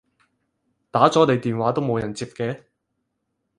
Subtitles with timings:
[0.89, 2.63] 打咗你電話都冇人接嘅